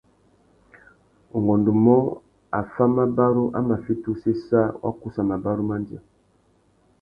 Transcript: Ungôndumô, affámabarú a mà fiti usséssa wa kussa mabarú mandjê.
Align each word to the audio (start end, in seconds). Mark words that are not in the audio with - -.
Ungôndumô, 1.35 1.97
affámabarú 2.61 3.43
a 3.57 3.59
mà 3.67 3.75
fiti 3.83 4.07
usséssa 4.13 4.61
wa 4.81 4.91
kussa 4.99 5.21
mabarú 5.29 5.63
mandjê. 5.69 5.97